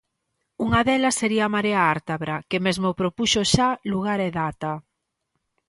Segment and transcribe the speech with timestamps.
[0.65, 4.71] Unha delas sería a Marea Ártabra, que mesmo propuxo xa lugar e data.